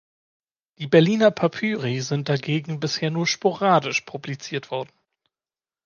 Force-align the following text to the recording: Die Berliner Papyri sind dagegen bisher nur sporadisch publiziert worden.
Die 0.79 0.87
Berliner 0.87 1.29
Papyri 1.29 2.01
sind 2.01 2.27
dagegen 2.27 2.79
bisher 2.79 3.11
nur 3.11 3.27
sporadisch 3.27 4.01
publiziert 4.01 4.71
worden. 4.71 4.89